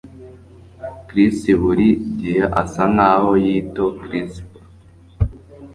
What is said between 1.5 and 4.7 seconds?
buri gihe asa nkaho yitochrisba